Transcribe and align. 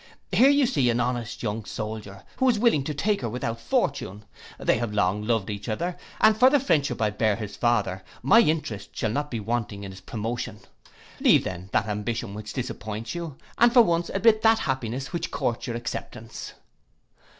Here 0.31 0.49
you 0.49 0.65
see 0.65 0.89
an 0.89 0.99
honest 0.99 1.43
young 1.43 1.63
soldier, 1.63 2.23
who 2.37 2.49
is 2.49 2.57
willing 2.57 2.83
to 2.85 2.93
take 2.95 3.21
her 3.21 3.29
without 3.29 3.59
fortune; 3.61 4.25
they 4.57 4.79
have 4.79 4.95
long 4.95 5.27
loved 5.27 5.51
each 5.51 5.69
other, 5.69 5.95
and 6.19 6.35
for 6.35 6.49
the 6.49 6.59
friendship 6.59 6.99
I 6.99 7.11
bear 7.11 7.35
his 7.35 7.55
father, 7.55 8.03
my 8.23 8.39
interest 8.39 8.97
shall 8.97 9.11
not 9.11 9.29
be 9.29 9.39
wanting 9.39 9.83
in 9.83 9.91
his 9.91 10.01
promotion. 10.01 10.61
Leave 11.19 11.43
then 11.43 11.69
that 11.71 11.85
ambition 11.85 12.33
which 12.33 12.53
disappoints 12.53 13.13
you, 13.13 13.37
and 13.59 13.71
for 13.71 13.83
once 13.83 14.09
admit 14.09 14.41
that 14.41 14.57
happiness 14.57 15.13
which 15.13 15.29
courts 15.29 15.67
your 15.67 15.75
acceptance. 15.75 16.53